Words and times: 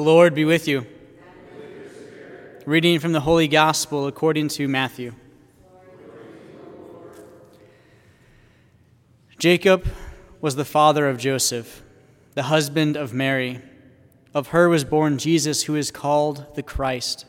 The 0.00 0.06
Lord 0.06 0.34
be 0.34 0.46
with 0.46 0.66
you. 0.66 0.86
Reading 2.64 3.00
from 3.00 3.12
the 3.12 3.20
Holy 3.20 3.46
Gospel 3.46 4.06
according 4.06 4.48
to 4.48 4.66
Matthew. 4.66 5.12
Jacob 9.38 9.86
was 10.40 10.56
the 10.56 10.64
father 10.64 11.06
of 11.06 11.18
Joseph, 11.18 11.82
the 12.32 12.44
husband 12.44 12.96
of 12.96 13.12
Mary. 13.12 13.60
Of 14.32 14.48
her 14.48 14.70
was 14.70 14.84
born 14.84 15.18
Jesus, 15.18 15.64
who 15.64 15.76
is 15.76 15.90
called 15.90 16.46
the 16.54 16.62
Christ. 16.62 17.26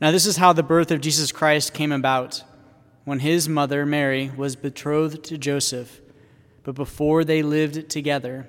Now, 0.00 0.10
this 0.10 0.24
is 0.24 0.38
how 0.38 0.54
the 0.54 0.62
birth 0.62 0.90
of 0.90 1.02
Jesus 1.02 1.30
Christ 1.32 1.74
came 1.74 1.92
about. 1.92 2.44
When 3.04 3.18
his 3.18 3.46
mother, 3.46 3.84
Mary, 3.84 4.32
was 4.34 4.56
betrothed 4.56 5.22
to 5.24 5.36
Joseph, 5.36 6.00
but 6.62 6.74
before 6.74 7.24
they 7.24 7.42
lived 7.42 7.90
together, 7.90 8.48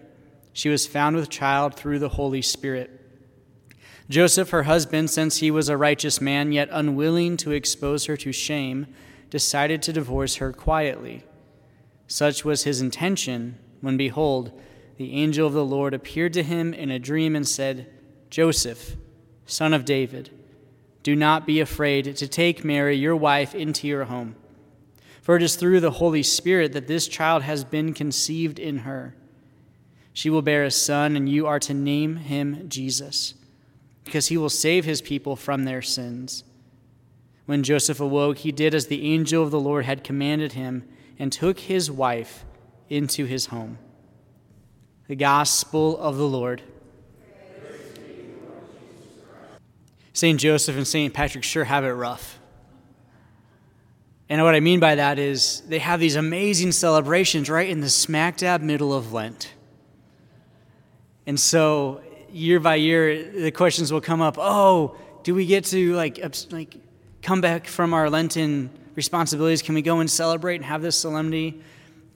she 0.54 0.70
was 0.70 0.88
found 0.88 1.18
with 1.18 1.30
child 1.30 1.76
through 1.76 2.00
the 2.00 2.08
Holy 2.08 2.42
Spirit. 2.42 2.96
Joseph, 4.10 4.50
her 4.50 4.64
husband, 4.64 5.10
since 5.10 5.38
he 5.38 5.52
was 5.52 5.70
a 5.70 5.78
righteous 5.78 6.20
man, 6.20 6.52
yet 6.52 6.68
unwilling 6.72 7.38
to 7.38 7.52
expose 7.52 8.06
her 8.06 8.18
to 8.18 8.32
shame, 8.32 8.88
decided 9.30 9.84
to 9.84 9.94
divorce 9.94 10.38
her 10.38 10.52
quietly. 10.52 11.24
Such 12.08 12.44
was 12.44 12.64
his 12.64 12.82
intention 12.82 13.60
when, 13.82 13.98
behold, 13.98 14.52
the 14.98 15.14
angel 15.14 15.46
of 15.46 15.54
the 15.54 15.64
Lord 15.64 15.94
appeared 15.94 16.34
to 16.34 16.44
him 16.44 16.74
in 16.74 16.90
a 16.90 16.98
dream 16.98 17.36
and 17.36 17.48
said, 17.48 17.88
Joseph, 18.32 18.96
son 19.46 19.74
of 19.74 19.86
David, 19.86 20.32
do 21.04 21.16
not 21.16 21.46
be 21.46 21.60
afraid 21.60 22.16
to 22.16 22.28
take 22.28 22.66
Mary, 22.66 22.98
your 22.98 23.16
wife, 23.16 23.54
into 23.54 23.88
your 23.88 24.06
home. 24.06 24.36
For 25.22 25.36
it 25.36 25.44
is 25.44 25.56
through 25.56 25.80
the 25.82 25.92
Holy 25.92 26.24
Spirit 26.24 26.74
that 26.74 26.88
this 26.88 27.08
child 27.08 27.44
has 27.44 27.64
been 27.64 27.94
conceived 27.94 28.58
in 28.58 28.80
her. 28.80 29.16
She 30.12 30.30
will 30.30 30.42
bear 30.42 30.64
a 30.64 30.72
son, 30.72 31.16
and 31.16 31.30
you 31.30 31.46
are 31.46 31.60
to 31.60 31.74
name 31.74 32.18
him 32.18 32.68
Jesus, 32.68 33.36
because 34.04 34.28
he 34.28 34.38
will 34.38 34.50
save 34.50 34.86
his 34.86 35.02
people 35.02 35.36
from 35.36 35.66
their 35.66 35.82
sins. 35.82 36.44
When 37.46 37.64
Joseph 37.64 38.00
awoke, 38.00 38.40
he 38.40 38.52
did 38.52 38.76
as 38.76 38.88
the 38.88 39.12
angel 39.14 39.44
of 39.44 39.52
the 39.52 39.60
Lord 39.60 39.86
had 39.86 40.04
commanded 40.04 40.54
him 40.54 40.88
and 41.18 41.32
took 41.32 41.60
his 41.60 41.90
wife 41.90 42.46
into 42.90 43.26
his 43.26 43.48
home. 43.48 43.78
The 45.08 45.16
Gospel 45.16 45.98
of 45.98 46.18
the 46.18 46.28
Lord. 46.28 46.62
St. 50.14 50.40
Joseph 50.40 50.76
and 50.76 50.88
St. 50.88 51.14
Patrick 51.14 51.44
sure 51.44 51.64
have 51.64 51.84
it 51.84 51.90
rough. 51.90 52.40
And 54.30 54.44
what 54.44 54.54
I 54.54 54.60
mean 54.60 54.80
by 54.80 54.96
that 54.96 55.18
is 55.18 55.62
they 55.62 55.80
have 55.80 56.00
these 56.00 56.16
amazing 56.16 56.72
celebrations 56.72 57.50
right 57.50 57.68
in 57.68 57.82
the 57.82 57.90
smack 57.90 58.38
dab 58.38 58.62
middle 58.62 58.94
of 58.94 59.12
Lent. 59.12 59.54
And 61.26 61.40
so 61.40 62.02
year 62.32 62.60
by 62.60 62.76
year, 62.76 63.32
the 63.32 63.52
questions 63.52 63.92
will 63.92 64.02
come 64.02 64.22
up 64.22 64.38
oh, 64.38 64.96
do 65.24 65.36
we 65.36 65.46
get 65.46 65.66
to 65.66 65.94
like, 65.96 66.20
like 66.52 66.76
come 67.22 67.42
back 67.42 67.68
from 67.68 67.94
our 67.94 68.10
Lenten 68.10 68.70
responsibilities? 68.96 69.62
Can 69.62 69.76
we 69.76 69.82
go 69.82 70.00
and 70.00 70.10
celebrate 70.10 70.56
and 70.56 70.66
have 70.66 70.82
this 70.82 70.96
solemnity? 70.96 71.62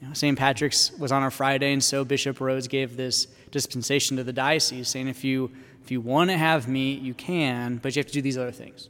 You 0.00 0.08
know, 0.08 0.14
St. 0.14 0.38
Patrick's 0.38 0.92
was 0.98 1.12
on 1.12 1.22
a 1.22 1.30
Friday, 1.30 1.72
and 1.72 1.82
so 1.82 2.04
Bishop 2.04 2.38
Rhoades 2.38 2.68
gave 2.68 2.96
this 2.96 3.26
dispensation 3.50 4.16
to 4.16 4.24
the 4.24 4.32
diocese, 4.32 4.88
saying 4.88 5.08
if 5.08 5.24
you 5.24 5.50
if 5.82 5.90
you 5.90 6.00
want 6.00 6.30
to 6.30 6.36
have 6.36 6.66
meat, 6.66 7.02
you 7.02 7.12
can, 7.12 7.76
but 7.76 7.94
you 7.94 8.00
have 8.00 8.06
to 8.06 8.12
do 8.12 8.22
these 8.22 8.38
other 8.38 8.52
things. 8.52 8.88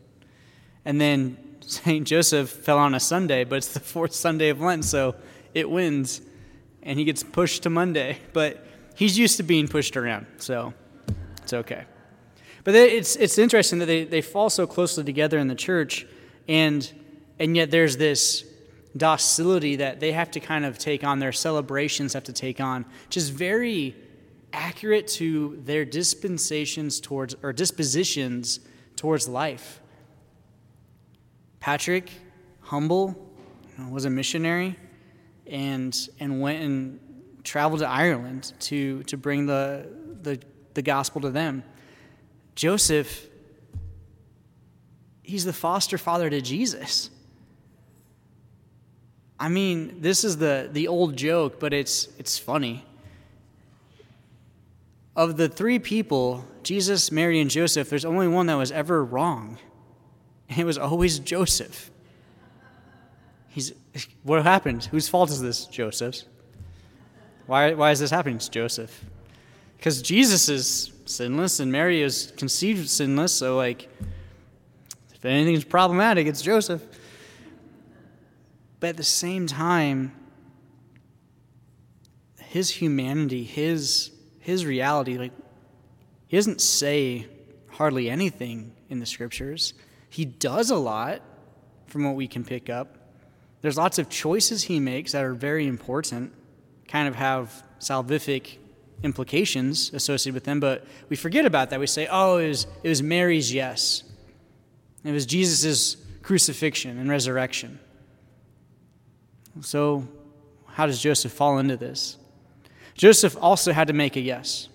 And 0.84 1.00
then 1.00 1.36
St. 1.60 2.06
Joseph 2.06 2.48
fell 2.48 2.78
on 2.78 2.94
a 2.94 3.00
Sunday, 3.00 3.42
but 3.42 3.56
it's 3.56 3.72
the 3.72 3.80
fourth 3.80 4.14
Sunday 4.14 4.48
of 4.50 4.60
Lent, 4.60 4.84
so 4.84 5.16
it 5.54 5.68
wins, 5.68 6.20
and 6.82 6.98
he 6.98 7.04
gets 7.04 7.22
pushed 7.22 7.64
to 7.64 7.70
Monday. 7.70 8.18
But 8.32 8.64
he's 8.94 9.18
used 9.18 9.38
to 9.38 9.42
being 9.42 9.66
pushed 9.66 9.96
around, 9.96 10.26
so 10.38 10.72
it's 11.44 11.52
okay. 11.52 11.84
But 12.64 12.74
it's, 12.74 13.16
it's 13.16 13.38
interesting 13.38 13.78
that 13.78 13.86
they, 13.86 14.04
they 14.04 14.22
fall 14.22 14.50
so 14.50 14.66
closely 14.66 15.04
together 15.04 15.38
in 15.38 15.48
the 15.48 15.54
church, 15.54 16.06
and 16.48 16.90
and 17.38 17.56
yet 17.56 17.70
there's 17.70 17.96
this 17.96 18.44
docility 18.96 19.76
that 19.76 20.00
they 20.00 20.12
have 20.12 20.30
to 20.32 20.40
kind 20.40 20.64
of 20.64 20.78
take 20.78 21.02
on, 21.02 21.18
their 21.18 21.32
celebrations 21.32 22.12
have 22.12 22.24
to 22.24 22.32
take 22.32 22.60
on, 22.60 22.84
which 23.06 23.16
is 23.16 23.28
very 23.28 23.96
accurate 24.52 25.08
to 25.08 25.60
their 25.64 25.84
dispensations 25.84 27.00
towards, 27.00 27.34
or 27.42 27.52
dispositions 27.52 28.60
towards 28.94 29.28
life. 29.28 29.80
Patrick, 31.58 32.10
humble, 32.60 33.16
was 33.90 34.04
a 34.04 34.10
missionary 34.10 34.76
and, 35.48 36.08
and 36.20 36.40
went 36.40 36.62
and 36.62 37.00
traveled 37.42 37.80
to 37.80 37.88
Ireland 37.88 38.52
to, 38.60 39.02
to 39.04 39.16
bring 39.16 39.46
the, 39.46 39.88
the, 40.22 40.38
the 40.74 40.82
gospel 40.82 41.20
to 41.22 41.30
them. 41.30 41.62
Joseph, 42.54 43.26
he's 45.22 45.44
the 45.44 45.52
foster 45.52 45.98
father 45.98 46.30
to 46.30 46.40
Jesus. 46.40 47.10
I 49.38 49.48
mean, 49.48 50.00
this 50.00 50.24
is 50.24 50.38
the, 50.38 50.68
the 50.72 50.88
old 50.88 51.16
joke, 51.16 51.58
but 51.58 51.72
it's, 51.72 52.08
it's 52.18 52.38
funny. 52.38 52.84
Of 55.16 55.36
the 55.36 55.48
three 55.48 55.78
people, 55.78 56.44
Jesus, 56.62 57.10
Mary, 57.10 57.40
and 57.40 57.50
Joseph, 57.50 57.90
there's 57.90 58.04
only 58.04 58.28
one 58.28 58.46
that 58.46 58.56
was 58.56 58.72
ever 58.72 59.04
wrong, 59.04 59.58
and 60.48 60.58
it 60.58 60.64
was 60.64 60.78
always 60.78 61.18
Joseph. 61.18 61.90
He's, 63.48 63.72
what 64.22 64.42
happened? 64.42 64.84
Whose 64.86 65.08
fault 65.08 65.30
is 65.30 65.40
this? 65.40 65.66
Joseph's. 65.66 66.24
Why, 67.46 67.74
why 67.74 67.90
is 67.90 68.00
this 68.00 68.10
happening? 68.10 68.36
It's 68.36 68.48
Joseph. 68.48 69.04
Because 69.76 70.00
Jesus 70.02 70.48
is 70.48 70.92
sinless 71.04 71.60
and 71.60 71.70
Mary 71.70 72.02
is 72.02 72.32
conceived 72.36 72.88
sinless, 72.88 73.32
so, 73.32 73.56
like, 73.56 73.88
if 75.14 75.24
anything's 75.24 75.64
problematic, 75.64 76.26
it's 76.26 76.42
Joseph. 76.42 76.82
But 78.80 78.90
at 78.90 78.96
the 78.96 79.02
same 79.02 79.46
time, 79.46 80.12
his 82.38 82.70
humanity, 82.70 83.44
his, 83.44 84.10
his 84.40 84.64
reality, 84.64 85.18
like, 85.18 85.32
he 86.26 86.36
doesn't 86.36 86.60
say 86.60 87.26
hardly 87.68 88.08
anything 88.08 88.72
in 88.88 89.00
the 89.00 89.06
scriptures. 89.06 89.74
He 90.08 90.24
does 90.24 90.70
a 90.70 90.76
lot 90.76 91.22
from 91.86 92.04
what 92.04 92.14
we 92.14 92.26
can 92.28 92.44
pick 92.44 92.70
up. 92.70 92.96
There's 93.60 93.76
lots 93.76 93.98
of 93.98 94.08
choices 94.08 94.64
he 94.64 94.78
makes 94.80 95.12
that 95.12 95.24
are 95.24 95.34
very 95.34 95.66
important, 95.66 96.32
kind 96.86 97.08
of 97.08 97.14
have 97.14 97.64
salvific 97.80 98.58
implications 99.02 99.92
associated 99.92 100.34
with 100.34 100.44
them, 100.44 100.60
but 100.60 100.86
we 101.08 101.16
forget 101.16 101.44
about 101.44 101.70
that. 101.70 101.80
We 101.80 101.86
say, 101.86 102.08
oh, 102.10 102.38
it 102.38 102.48
was, 102.48 102.66
it 102.82 102.88
was 102.88 103.02
Mary's 103.02 103.52
yes. 103.52 104.02
It 105.04 105.12
was 105.12 105.26
Jesus' 105.26 105.96
crucifixion 106.22 106.98
and 106.98 107.10
resurrection. 107.10 107.78
So, 109.60 110.08
how 110.66 110.86
does 110.86 111.00
Joseph 111.00 111.32
fall 111.32 111.58
into 111.58 111.76
this? 111.76 112.16
Joseph 112.94 113.36
also 113.40 113.72
had 113.72 113.88
to 113.88 113.92
make 113.92 114.16
a 114.16 114.20
yes. 114.20 114.68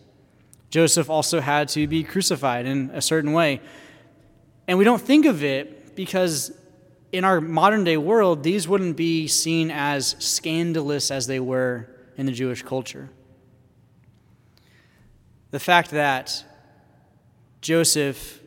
Joseph 0.69 1.09
also 1.09 1.41
had 1.41 1.67
to 1.69 1.87
be 1.87 2.03
crucified 2.03 2.65
in 2.65 2.91
a 2.93 3.01
certain 3.01 3.33
way. 3.33 3.61
And 4.67 4.77
we 4.77 4.83
don't 4.83 5.01
think 5.01 5.25
of 5.25 5.43
it 5.43 5.95
because 5.95 6.51
in 7.11 7.23
our 7.23 7.41
modern 7.41 7.83
day 7.83 7.97
world, 7.97 8.43
these 8.43 8.67
wouldn't 8.67 8.95
be 8.95 9.27
seen 9.27 9.71
as 9.71 10.15
scandalous 10.19 11.09
as 11.09 11.27
they 11.27 11.39
were 11.39 11.89
in 12.17 12.25
the 12.25 12.31
Jewish 12.31 12.61
culture. 12.61 13.09
The 15.51 15.59
fact 15.59 15.91
that 15.91 16.43
Joseph 17.61 18.39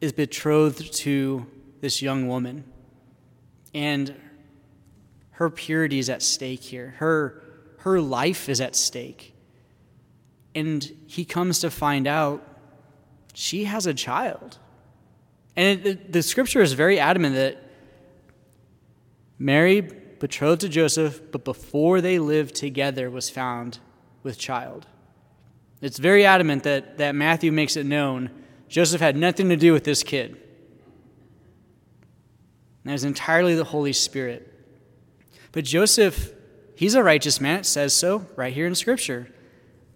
is 0.00 0.12
betrothed 0.12 0.92
to 0.94 1.46
this 1.80 2.02
young 2.02 2.28
woman 2.28 2.64
and 3.72 4.14
her 5.32 5.50
purity 5.50 5.98
is 6.00 6.10
at 6.10 6.22
stake 6.22 6.62
here. 6.62 6.94
Her, 6.98 7.42
her 7.78 8.00
life 8.00 8.48
is 8.48 8.60
at 8.60 8.74
stake. 8.74 9.34
And 10.54 10.82
he 11.06 11.24
comes 11.24 11.60
to 11.60 11.70
find 11.70 12.08
out 12.08 12.44
she 13.34 13.64
has 13.64 13.86
a 13.86 13.94
child. 13.94 14.58
And 15.54 15.86
it, 15.86 16.12
the 16.12 16.22
scripture 16.22 16.60
is 16.60 16.72
very 16.72 16.98
adamant 16.98 17.36
that 17.36 17.62
Mary, 19.38 19.80
betrothed 19.80 20.62
to 20.62 20.68
Joseph, 20.68 21.20
but 21.30 21.44
before 21.44 22.00
they 22.00 22.18
lived 22.18 22.56
together, 22.56 23.08
was 23.08 23.30
found 23.30 23.78
with 24.24 24.38
child. 24.38 24.86
It's 25.80 25.98
very 25.98 26.24
adamant 26.24 26.64
that, 26.64 26.98
that 26.98 27.14
Matthew 27.14 27.52
makes 27.52 27.76
it 27.76 27.86
known 27.86 28.30
Joseph 28.68 29.00
had 29.00 29.16
nothing 29.16 29.48
to 29.48 29.56
do 29.56 29.72
with 29.72 29.84
this 29.84 30.02
kid. 30.02 30.36
And 32.84 32.90
it 32.90 32.92
was 32.92 33.04
entirely 33.04 33.54
the 33.54 33.64
Holy 33.64 33.92
Spirit. 33.92 34.54
But 35.52 35.64
Joseph, 35.64 36.32
he's 36.76 36.94
a 36.94 37.02
righteous 37.02 37.40
man, 37.40 37.60
it 37.60 37.66
says 37.66 37.94
so 37.94 38.26
right 38.36 38.52
here 38.52 38.66
in 38.66 38.74
Scripture. 38.74 39.28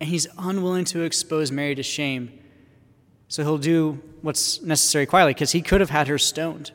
And 0.01 0.09
he's 0.09 0.27
unwilling 0.39 0.85
to 0.87 1.03
expose 1.03 1.53
Mary 1.53 1.75
to 1.75 1.83
shame. 1.83 2.39
So 3.29 3.43
he'll 3.43 3.59
do 3.59 4.01
what's 4.23 4.63
necessary 4.63 5.07
quietly, 5.07 5.35
because 5.35 5.53
he 5.53 5.63
could 5.63 5.81
have 5.81 5.91
had 5.91 6.09
her 6.09 6.19
stoned. 6.19 6.73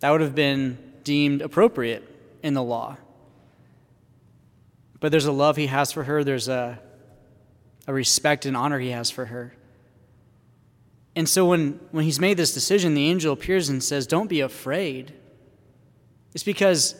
That 0.00 0.10
would 0.10 0.20
have 0.20 0.34
been 0.34 0.78
deemed 1.04 1.42
appropriate 1.42 2.08
in 2.42 2.54
the 2.54 2.62
law. 2.62 2.96
But 5.00 5.10
there's 5.10 5.26
a 5.26 5.32
love 5.32 5.56
he 5.56 5.66
has 5.66 5.92
for 5.92 6.04
her, 6.04 6.22
there's 6.22 6.48
a, 6.48 6.78
a 7.86 7.92
respect 7.92 8.46
and 8.46 8.56
honor 8.56 8.78
he 8.78 8.90
has 8.90 9.10
for 9.10 9.26
her. 9.26 9.54
And 11.14 11.28
so 11.28 11.46
when, 11.46 11.78
when 11.90 12.04
he's 12.04 12.20
made 12.20 12.36
this 12.36 12.54
decision, 12.54 12.94
the 12.94 13.08
angel 13.08 13.32
appears 13.32 13.68
and 13.68 13.82
says, 13.82 14.06
Don't 14.06 14.28
be 14.28 14.40
afraid. 14.40 15.12
It's 16.34 16.44
because 16.44 16.94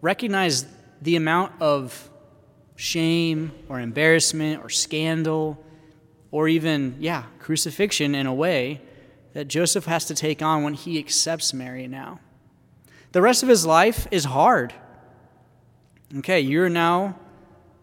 recognize 0.00 0.66
the 1.02 1.16
amount 1.16 1.60
of 1.60 2.08
shame 2.76 3.52
or 3.68 3.80
embarrassment 3.80 4.62
or 4.62 4.68
scandal 4.68 5.62
or 6.30 6.48
even, 6.48 6.96
yeah, 7.00 7.24
crucifixion 7.40 8.14
in 8.14 8.26
a 8.26 8.34
way 8.34 8.80
that 9.32 9.48
Joseph 9.48 9.86
has 9.86 10.04
to 10.06 10.14
take 10.14 10.42
on 10.42 10.62
when 10.62 10.74
he 10.74 10.98
accepts 10.98 11.52
Mary 11.52 11.86
now. 11.86 12.20
The 13.12 13.22
rest 13.22 13.42
of 13.42 13.48
his 13.48 13.66
life 13.66 14.06
is 14.10 14.24
hard. 14.24 14.72
Okay, 16.18 16.40
you're 16.40 16.68
now 16.68 17.18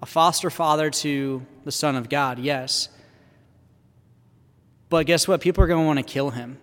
a 0.02 0.06
foster 0.06 0.50
father 0.50 0.90
to 0.90 1.46
the 1.66 1.72
Son 1.72 1.96
of 1.96 2.10
God, 2.10 2.40
yes. 2.40 2.90
But 4.90 5.06
guess 5.06 5.28
what? 5.28 5.42
People 5.42 5.64
are 5.64 5.68
going 5.68 5.82
to 5.82 5.88
want 5.88 6.00
to 6.00 6.04
kill 6.04 6.30
him. 6.32 6.60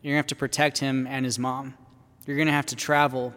You're 0.00 0.12
going 0.12 0.14
to 0.14 0.24
have 0.24 0.26
to 0.28 0.36
protect 0.36 0.78
him 0.78 1.06
and 1.06 1.24
his 1.24 1.38
mom. 1.38 1.74
You're 2.26 2.36
going 2.36 2.46
to 2.46 2.52
have 2.52 2.66
to 2.66 2.76
travel 2.76 3.34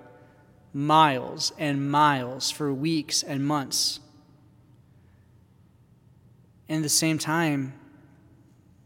miles 0.73 1.51
and 1.57 1.89
miles 1.89 2.51
for 2.51 2.73
weeks 2.73 3.23
and 3.23 3.45
months. 3.45 3.99
And 6.67 6.77
at 6.77 6.83
the 6.83 6.89
same 6.89 7.17
time, 7.17 7.73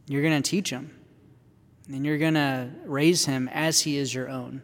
you're 0.08 0.22
going 0.22 0.42
to 0.42 0.50
teach 0.50 0.70
him. 0.70 0.96
And 1.92 2.06
you're 2.06 2.18
going 2.18 2.36
to 2.36 2.70
raise 2.86 3.26
him 3.26 3.50
as 3.52 3.82
he 3.82 3.98
is 3.98 4.14
your 4.14 4.30
own. 4.30 4.62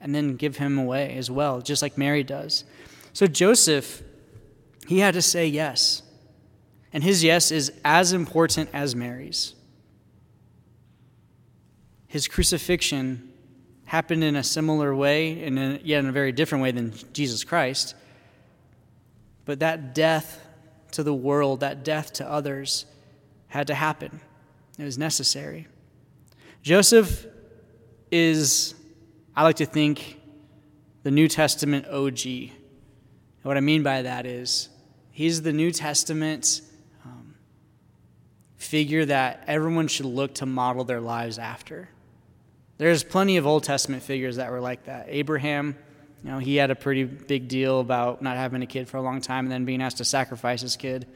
And 0.00 0.14
then 0.14 0.36
give 0.36 0.56
him 0.56 0.78
away 0.78 1.16
as 1.16 1.30
well, 1.30 1.60
just 1.60 1.82
like 1.82 1.96
Mary 1.96 2.22
does. 2.22 2.64
So 3.12 3.26
Joseph, 3.26 4.02
he 4.86 5.00
had 5.00 5.14
to 5.14 5.22
say 5.22 5.46
yes. 5.46 6.02
And 6.92 7.02
his 7.02 7.22
yes 7.22 7.50
is 7.50 7.72
as 7.84 8.12
important 8.12 8.70
as 8.72 8.94
Mary's. 8.94 9.54
His 12.06 12.28
crucifixion 12.28 13.32
happened 13.84 14.24
in 14.24 14.36
a 14.36 14.42
similar 14.42 14.94
way, 14.94 15.44
and 15.44 15.80
yet 15.82 16.00
in 16.00 16.06
a 16.08 16.12
very 16.12 16.32
different 16.32 16.62
way 16.62 16.70
than 16.70 16.94
Jesus 17.12 17.44
Christ. 17.44 17.94
But 19.44 19.60
that 19.60 19.94
death 19.94 20.40
to 20.92 21.02
the 21.02 21.14
world, 21.14 21.60
that 21.60 21.84
death 21.84 22.12
to 22.14 22.28
others, 22.28 22.86
had 23.48 23.66
to 23.66 23.74
happen. 23.74 24.20
It 24.78 24.84
was 24.84 24.98
necessary. 24.98 25.68
Joseph 26.62 27.26
is, 28.10 28.74
I 29.34 29.42
like 29.42 29.56
to 29.56 29.66
think, 29.66 30.20
the 31.02 31.10
New 31.10 31.28
Testament 31.28 31.86
OG. 31.86 32.26
And 32.26 32.50
what 33.42 33.56
I 33.56 33.60
mean 33.60 33.82
by 33.82 34.02
that 34.02 34.26
is, 34.26 34.68
he's 35.16 35.40
the 35.40 35.52
New 35.52 35.70
Testament 35.70 36.60
um, 37.02 37.36
figure 38.58 39.02
that 39.06 39.42
everyone 39.46 39.88
should 39.88 40.04
look 40.04 40.34
to 40.34 40.44
model 40.44 40.84
their 40.84 41.00
lives 41.00 41.38
after. 41.38 41.88
There's 42.76 43.02
plenty 43.02 43.38
of 43.38 43.46
Old 43.46 43.64
Testament 43.64 44.02
figures 44.02 44.36
that 44.36 44.50
were 44.50 44.60
like 44.60 44.84
that. 44.84 45.06
Abraham, 45.08 45.74
you 46.22 46.30
know, 46.30 46.38
he 46.38 46.56
had 46.56 46.70
a 46.70 46.74
pretty 46.74 47.04
big 47.04 47.48
deal 47.48 47.80
about 47.80 48.20
not 48.20 48.36
having 48.36 48.60
a 48.60 48.66
kid 48.66 48.90
for 48.90 48.98
a 48.98 49.00
long 49.00 49.22
time 49.22 49.46
and 49.46 49.52
then 49.52 49.64
being 49.64 49.80
asked 49.80 49.96
to 49.96 50.04
sacrifice 50.04 50.60
his 50.60 50.76
kid. 50.76 51.06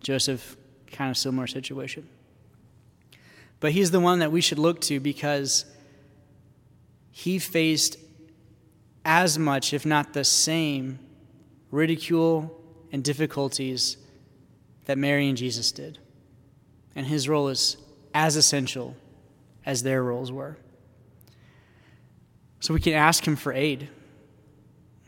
Joseph, 0.00 0.56
kind 0.90 1.08
of 1.08 1.16
similar 1.16 1.46
situation. 1.46 2.08
But 3.60 3.70
he's 3.70 3.92
the 3.92 4.00
one 4.00 4.18
that 4.18 4.32
we 4.32 4.40
should 4.40 4.58
look 4.58 4.80
to 4.82 4.98
because 4.98 5.66
he 7.12 7.38
faced 7.38 7.96
as 9.04 9.38
much, 9.38 9.72
if 9.72 9.86
not 9.86 10.14
the 10.14 10.24
same, 10.24 10.98
ridicule 11.70 12.55
and 12.96 13.04
difficulties 13.04 13.98
that 14.86 14.96
Mary 14.96 15.28
and 15.28 15.36
Jesus 15.36 15.70
did. 15.70 15.98
And 16.94 17.06
his 17.06 17.28
role 17.28 17.48
is 17.48 17.76
as 18.14 18.36
essential 18.36 18.96
as 19.66 19.82
their 19.82 20.02
roles 20.02 20.32
were. 20.32 20.56
So 22.60 22.72
we 22.72 22.80
can 22.80 22.94
ask 22.94 23.22
him 23.28 23.36
for 23.36 23.52
aid. 23.52 23.90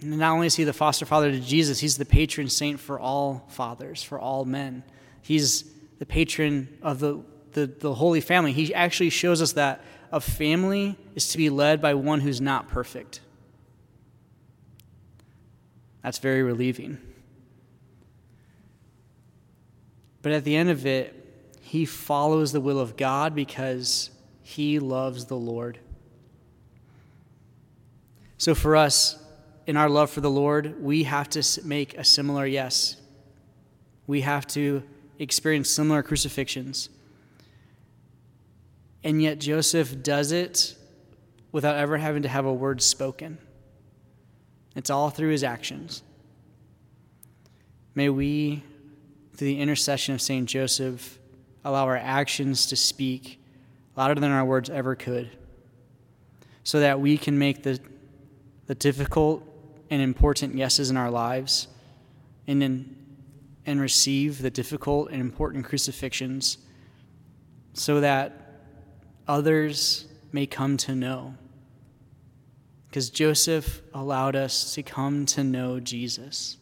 And 0.03 0.19
not 0.19 0.35
only 0.35 0.49
is 0.49 0.55
he 0.55 0.65
the 0.65 0.75
foster 0.75 1.07
father 1.07 1.31
to 1.31 1.41
Jesus, 1.41 1.79
he's 1.79 1.97
the 1.97 2.05
patron 2.05 2.51
saint 2.51 2.79
for 2.79 3.01
all 3.01 3.47
fathers, 3.49 4.03
for 4.03 4.21
all 4.21 4.45
men. 4.45 4.83
He's 5.23 5.65
the 5.99 6.05
patron 6.05 6.69
of 6.83 7.01
the, 7.01 7.23
the, 7.53 7.69
the 7.69 7.95
Holy 7.95 8.21
Family. 8.21 8.53
He 8.53 8.75
actually 8.75 9.09
shows 9.09 9.41
us 9.41 9.53
that 9.53 9.83
a 10.13 10.21
family 10.21 10.99
is 11.15 11.29
to 11.29 11.39
be 11.39 11.49
led 11.49 11.81
by 11.81 11.95
one 11.95 12.21
who's 12.21 12.43
not 12.43 12.69
perfect. 12.69 13.23
That's 16.03 16.19
very 16.19 16.43
relieving. 16.43 16.99
But 20.23 20.33
at 20.33 20.45
the 20.45 20.57
end 20.57 20.71
of 20.71 20.87
it, 20.87 21.15
he 21.61 21.85
follows 21.85 22.53
the 22.53 22.61
will 22.61 22.81
of 22.81 22.97
God 22.97 23.35
because 23.35 24.11
he 24.43 24.79
loves 24.79 25.27
the 25.27 25.37
Lord. 25.37 25.79
So 28.39 28.55
for 28.55 28.77
us, 28.77 29.23
in 29.67 29.77
our 29.77 29.91
love 29.91 30.11
for 30.11 30.23
the 30.23 30.31
Lord, 30.31 30.83
we 30.83 31.03
have 31.03 31.29
to 31.31 31.43
make 31.65 31.99
a 31.99 32.05
similar 32.05 32.47
yes. 32.47 32.97
We 34.07 34.23
have 34.23 34.47
to 34.49 34.83
experience 35.19 35.69
similar 35.69 36.03
crucifixions. 36.03 36.89
And 39.05 39.21
yet, 39.21 39.39
Joseph 39.39 40.03
does 40.03 40.33
it 40.33 40.75
without 41.53 41.77
ever 41.77 41.99
having 41.99 42.23
to 42.23 42.29
have 42.29 42.47
a 42.47 42.53
word 42.53 42.81
spoken. 42.81 43.39
It's 44.75 44.91
all 44.91 45.11
through 45.11 45.31
his 45.31 45.45
actions. 45.45 46.03
May 47.95 48.09
we, 48.09 48.63
through 49.39 49.49
the 49.49 49.61
intercession 49.61 50.15
of 50.15 50.21
St. 50.21 50.47
Joseph, 50.47 51.19
allow 51.65 51.87
our 51.87 51.97
actions 51.97 52.67
to 52.67 52.77
speak 52.77 53.41
louder 53.97 54.21
than 54.21 54.31
our 54.31 54.45
words 54.45 54.69
ever 54.69 54.95
could, 54.95 55.31
so 56.65 56.81
that 56.81 57.01
we 57.01 57.17
can 57.17 57.39
make 57.39 57.63
the 57.63 57.81
the 58.69 58.75
difficult 58.75 59.43
and 59.91 60.01
important 60.01 60.55
yeses 60.55 60.91
in 60.91 60.97
our 60.97 61.11
lives 61.11 61.67
and, 62.47 62.63
in, 62.63 62.97
and 63.67 63.81
receive 63.81 64.41
the 64.41 64.51
difficult 64.51 65.11
and 65.11 65.21
important 65.21 65.65
crucifixions 65.65 66.59
so 67.73 68.01
that 68.01 68.63
others 69.27 70.07
may 70.33 70.47
come 70.47 70.77
to 70.77 70.95
know. 70.95 71.35
Because 72.89 73.09
Joseph 73.09 73.81
allowed 73.95 74.37
us 74.37 74.75
to 74.75 74.83
come 74.83 75.25
to 75.27 75.43
know 75.43 75.81
Jesus. 75.81 76.59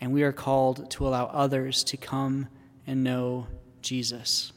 And 0.00 0.12
we 0.12 0.22
are 0.22 0.32
called 0.32 0.90
to 0.92 1.06
allow 1.06 1.26
others 1.26 1.82
to 1.84 1.96
come 1.96 2.48
and 2.86 3.02
know 3.02 3.46
Jesus. 3.82 4.52